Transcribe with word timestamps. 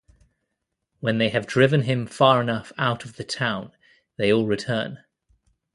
When 0.99 1.19
they 1.19 1.29
have 1.29 1.45
driven 1.45 1.83
him 1.83 2.07
far 2.07 2.41
enough 2.41 2.73
out 2.75 3.05
of 3.05 3.17
the 3.17 3.23
town, 3.23 3.71
they 4.17 4.33
all 4.33 4.47
return. 4.47 5.03